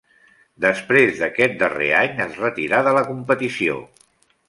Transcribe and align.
Després 0.63 1.19
d'aquest 1.19 1.53
darrer 1.61 1.91
any 1.99 2.25
es 2.29 2.43
retirà 2.47 2.83
de 2.91 2.99
la 3.01 3.07
competició. 3.15 3.81